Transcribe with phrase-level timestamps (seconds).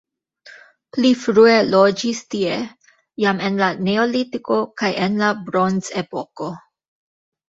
[0.95, 2.55] Pli frue loĝis tie
[3.23, 6.49] jam en la neolitiko kaj en la bronzepoko.